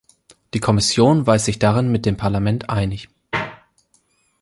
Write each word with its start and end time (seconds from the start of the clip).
Die 0.55 0.59
Kommission 0.59 1.27
weiß 1.27 1.45
sich 1.45 1.59
darin 1.59 1.91
mit 1.91 2.07
dem 2.07 2.17
Parlament 2.17 2.71
einig. 2.71 3.07